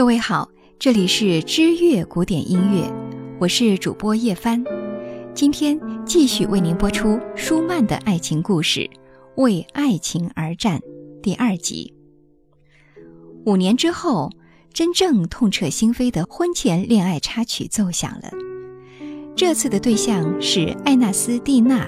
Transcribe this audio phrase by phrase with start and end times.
[0.00, 0.48] 各位好，
[0.78, 2.90] 这里是知乐古典音乐，
[3.38, 4.64] 我是主播叶帆。
[5.34, 8.80] 今天继续为您播出舒曼的爱情故事
[9.36, 10.78] 《为爱情而战》
[11.20, 11.92] 第二集。
[13.44, 14.30] 五年之后，
[14.72, 18.30] 真正痛彻心扉的婚前恋爱插曲奏响了。
[19.36, 21.86] 这次的对象是艾纳斯蒂娜，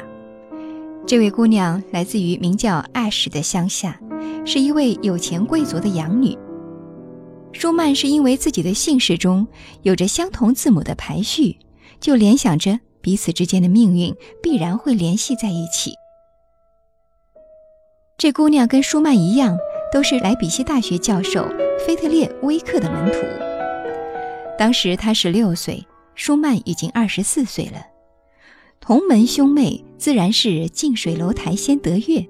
[1.07, 3.99] 这位姑娘来自于名叫艾什的乡下，
[4.45, 6.37] 是一位有钱贵族的养女。
[7.52, 9.47] 舒曼是因为自己的姓氏中
[9.83, 11.59] 有着相同字母的排序，
[12.01, 15.92] 就联想着彼此之间的命运必然会联系在一起。
[18.19, 19.56] 这姑娘跟舒曼一样，
[19.92, 21.47] 都是莱比锡大学教授
[21.87, 23.19] 菲特烈威克的门徒。
[24.59, 27.87] 当时她十六岁，舒曼已经二十四岁了。
[28.81, 32.27] 同门兄妹自然是近水楼台先得月，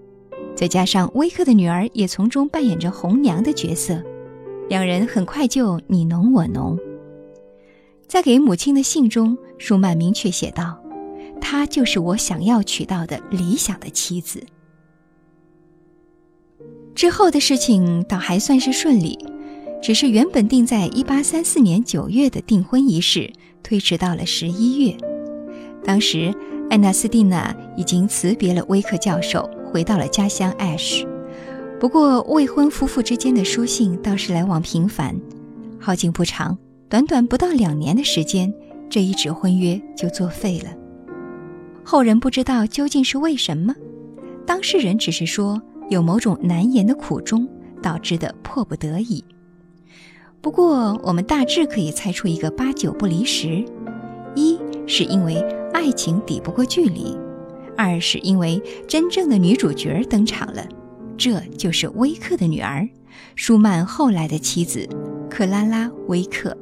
[0.54, 4.02] 再加上威克的女儿也从中扮演着红娘的角色。
[4.68, 6.78] 两人很快就你侬我侬。
[8.06, 10.78] 在给母亲的信中，舒曼明确写道
[11.40, 14.44] ：“她就是我想要娶到的理想的妻子。”
[16.94, 19.18] 之后的事情倒还算是顺利，
[19.82, 23.32] 只是原本定在一八三四年九月的订婚仪式
[23.62, 24.96] 推迟到了十一月。
[25.84, 26.32] 当时，
[26.70, 31.11] 艾纳斯蒂娜已经辞别了威克教授，回到了家乡艾什。
[31.82, 35.20] 不过，未婚夫妇之间的书信倒是来往频繁，
[35.80, 36.56] 好景不长，
[36.88, 38.54] 短短不到两年的时间，
[38.88, 40.70] 这一纸婚约就作废了。
[41.82, 43.74] 后人不知道究竟是为什么，
[44.46, 45.60] 当事人只是说
[45.90, 47.48] 有某种难言的苦衷
[47.82, 49.24] 导致的迫不得已。
[50.40, 53.64] 不过，我们大致可以猜出一个八九不离十：
[54.36, 55.34] 一是因为
[55.74, 57.18] 爱情抵不过距离，
[57.76, 60.64] 二是因为真正的女主角登场了。
[61.16, 62.88] 这就是威克的女儿，
[63.36, 64.88] 舒曼后来的妻子，
[65.30, 66.56] 克拉拉·威克。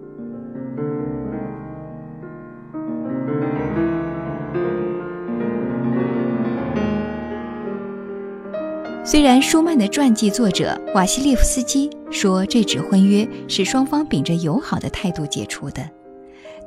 [9.03, 15.89] 虽然舒曼的传记作者瓦西列夫斯基说这纸婚约是双方秉着友好的态度解除的，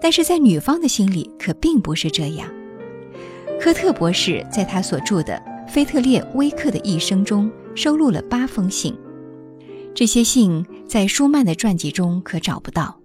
[0.02, 2.50] 但是在女方的心里可并不是这样。
[3.62, 7.50] 科特博士在他所著的《菲特烈·威克的一生》中。
[7.76, 8.96] 收录了八封信，
[9.96, 13.00] 这些信在舒曼的传记中可找不到。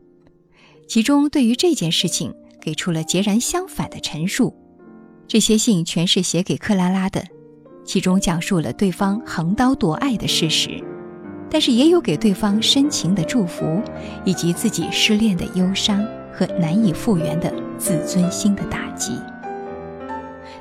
[0.87, 4.55] 其中对于这件事情给出了截然相反的陈述。
[5.27, 7.23] 这些信全是写给克拉拉的，
[7.85, 10.83] 其中讲述了对方横刀夺爱的事实，
[11.51, 13.83] 但是也有给对方深情的祝福，
[14.25, 16.03] 以及自己失恋的忧伤
[16.33, 19.13] 和难以复原的自尊心的打击。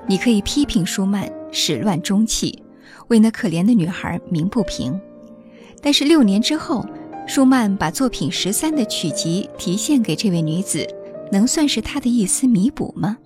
[0.06, 2.62] 你可以批评舒曼始乱终弃。
[3.08, 5.00] 为那可怜的女孩鸣不平，
[5.82, 6.86] 但是六年之后，
[7.28, 10.88] 舒曼把作品十三的曲集提献给这位女子，
[11.32, 13.18] 能算是他的一丝弥补吗？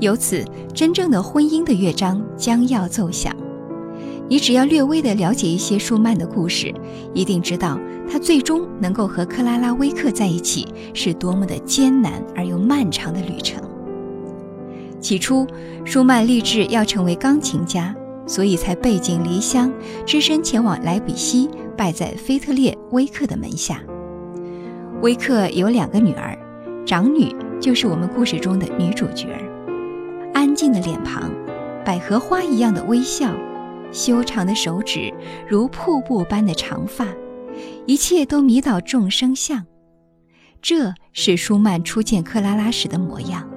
[0.00, 0.44] 由此，
[0.74, 3.34] 真正的婚姻的乐章将要奏响。
[4.28, 6.74] 你只要略微的了解一些舒曼的故事，
[7.14, 7.78] 一定知道
[8.10, 13.62] 他最终能够和克拉拉·威克在一起，是多么的艰难而又漫长的旅程。
[15.00, 15.46] 起初，
[15.84, 17.94] 舒曼立志要成为钢琴家，
[18.26, 19.72] 所以才背井离乡，
[20.04, 23.80] 只身前往莱比锡，拜在菲特烈·威克的门下。
[25.02, 26.36] 威克有两个女儿，
[26.84, 29.28] 长女就是我们故事中的女主角，
[30.32, 31.30] 安静的脸庞，
[31.84, 33.30] 百合花一样的微笑，
[33.92, 35.12] 修长的手指
[35.46, 37.06] 如瀑布般的长发，
[37.86, 39.64] 一切都迷倒众生相。
[40.62, 43.48] 这是舒曼初见克拉拉时的模样。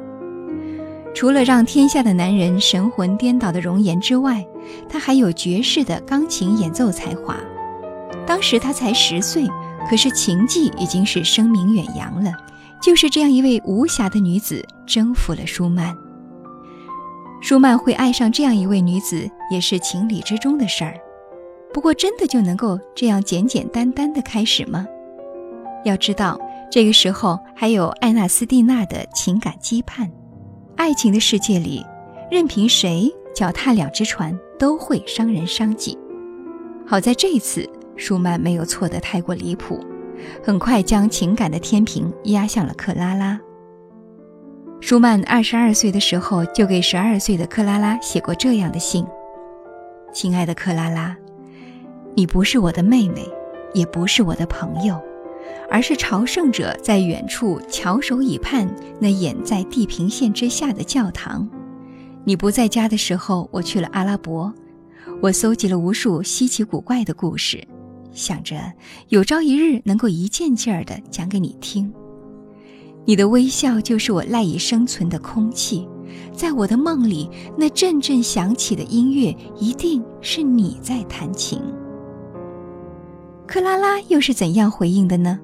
[1.13, 4.45] 除了让天下的男人神魂颠倒的容颜之外，
[4.87, 7.35] 他还有绝世的钢琴演奏才华。
[8.25, 9.47] 当时他才十岁，
[9.89, 12.31] 可是琴技已经是声名远扬了。
[12.81, 15.93] 就是这样一位无瑕的女子征服了舒曼。
[17.41, 20.97] 舒曼会爱上这样一位女子，也是情理之中的事儿。
[21.73, 24.85] 不过，真的就能够这样简简单单的开始吗？
[25.83, 26.39] 要知道，
[26.71, 30.09] 这个时候还有艾纳斯蒂娜的情感羁绊。
[30.79, 31.85] 爱情的世界里，
[32.31, 35.97] 任凭谁脚踏两只船，都会伤人伤己。
[36.87, 39.77] 好在这一次舒曼没有错得太过离谱，
[40.41, 43.37] 很快将情感的天平压向了克拉拉。
[44.79, 49.05] 舒曼二十二岁的时候，就给十二岁的克拉拉写过这样的信
[50.13, 51.13] ：“亲爱的克拉拉，
[52.15, 53.27] 你不是我的妹妹，
[53.73, 54.97] 也不是我的朋友。”
[55.69, 58.67] 而是朝圣者在远处翘首以盼
[58.99, 61.47] 那掩在地平线之下的教堂。
[62.25, 64.53] 你不在家的时候，我去了阿拉伯，
[65.21, 67.63] 我搜集了无数稀奇古怪的故事，
[68.11, 68.73] 想着
[69.07, 71.91] 有朝一日能够一件件儿的讲给你听。
[73.05, 75.87] 你的微笑就是我赖以生存的空气，
[76.33, 81.61] 在我的梦里，那阵阵响起的音乐一定是你在弹琴。
[83.49, 85.39] 克拉拉又是怎样回应的呢？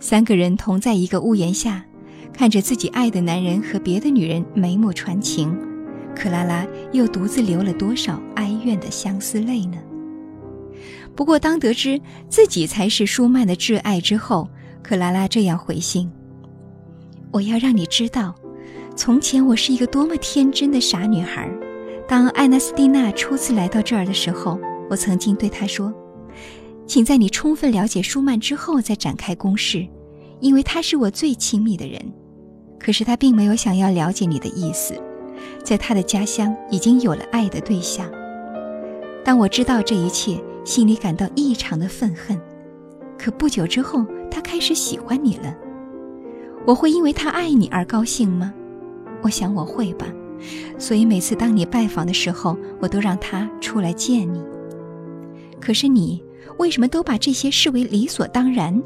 [0.00, 1.82] 三个人同在一个屋檐下，
[2.30, 5.58] 看着自己爱的男人和别的女人眉目传情，
[6.14, 9.78] 克拉拉又独自流了多少哀怨的相思泪呢？
[11.16, 11.98] 不过，当得知
[12.28, 14.46] 自己才是舒曼的挚爱之后，
[14.82, 16.12] 克拉拉这样回信
[17.32, 18.34] ：“我要让你知道，
[18.94, 21.50] 从前我是一个多么天真的傻女孩。
[22.06, 25.90] 当艾纳斯蒂娜初次来到这儿的时候，我曾经对她说。”
[26.86, 29.86] 请在你充分了解舒曼之后再展开攻势，
[30.40, 32.00] 因为他是我最亲密的人。
[32.78, 35.00] 可是他并没有想要了解你的意思，
[35.62, 38.10] 在他的家乡已经有了爱的对象。
[39.24, 42.38] 当我知道这一切，心里感到异常的愤恨。
[43.16, 45.56] 可不久之后，他开始喜欢你了。
[46.66, 48.52] 我会因为他爱你而高兴吗？
[49.22, 50.06] 我想我会吧。
[50.76, 54.42] 所以每次当你拜访的时候，我都让他出来见你。
[55.60, 56.20] 可是你。
[56.58, 58.82] 为什么都把这些视为理所当然？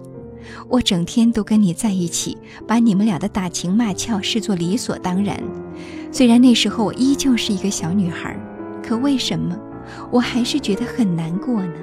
[0.68, 5.36] 我整天都跟你在一起，把你们俩的打情骂俏视作理所当然。
[6.12, 8.38] 虽然那时候我依旧是一个小女孩，
[8.82, 9.58] 可为什么
[10.10, 11.74] 我还是觉得很难过呢？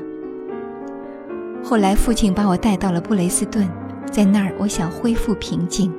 [1.63, 3.69] 后来父亲把我带到了布雷斯顿，
[4.11, 5.93] 在那儿我想恢复平静，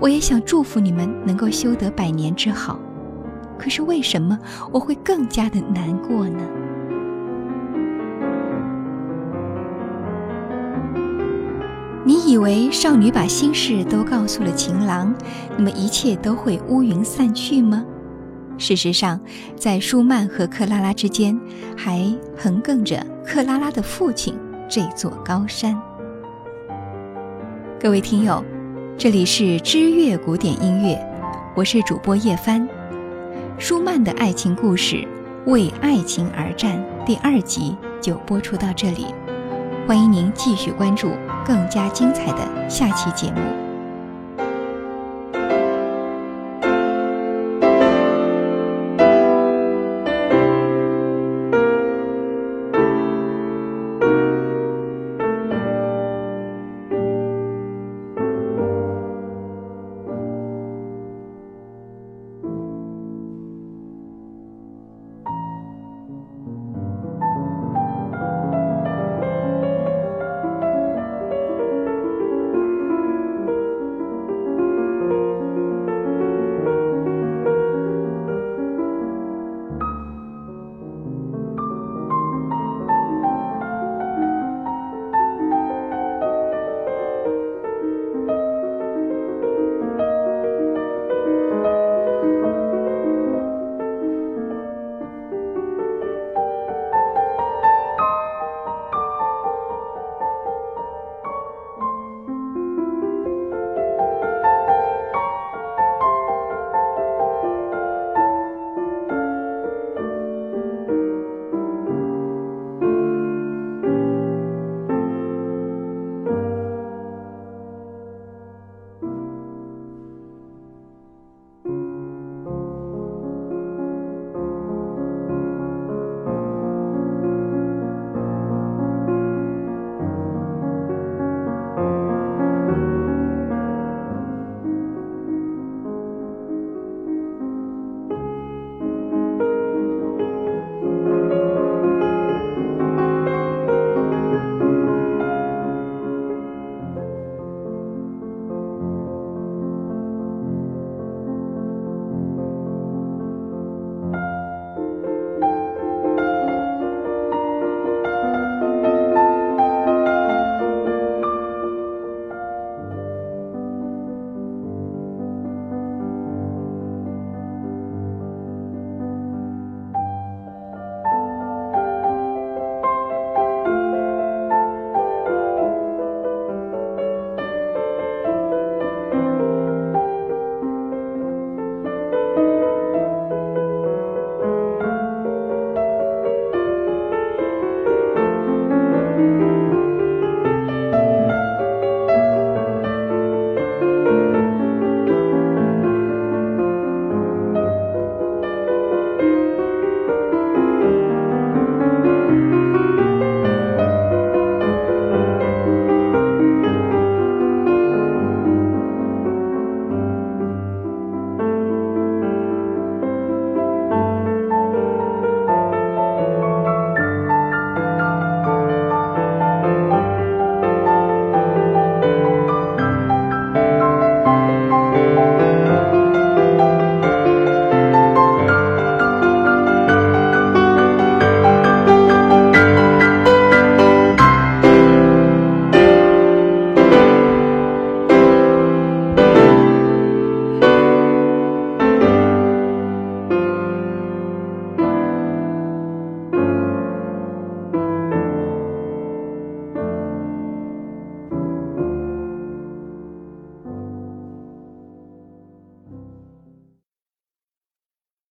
[0.00, 2.78] 我也想祝福你们能够修得百年之好。
[3.58, 4.38] 可是为什么
[4.72, 6.42] 我会更加的难过呢？
[12.30, 15.12] 以为少女把心事都告诉了情郎，
[15.56, 17.84] 那么一切都会乌云散去吗？
[18.56, 19.18] 事实上，
[19.56, 21.36] 在舒曼和克拉拉之间，
[21.76, 24.38] 还横亘着克拉拉的父亲
[24.68, 25.76] 这座高山。
[27.80, 28.44] 各位听友，
[28.96, 30.96] 这里是知乐古典音乐，
[31.56, 32.64] 我是主播叶帆。
[33.58, 35.04] 舒曼的爱情故事
[35.50, 39.06] 《为爱情而战》第二集就播出到这里，
[39.88, 41.08] 欢迎您继续关注。
[41.44, 43.59] 更加精彩的下期节目。